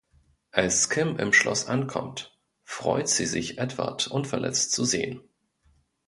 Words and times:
Als 0.49 0.89
Kim 0.89 1.19
im 1.19 1.31
Schloss 1.31 1.67
ankommt, 1.67 2.35
freut 2.63 3.07
sie 3.07 3.27
sich, 3.27 3.59
Edward 3.59 4.07
unverletzt 4.07 4.71
zu 4.71 4.83
sehen. 4.83 5.21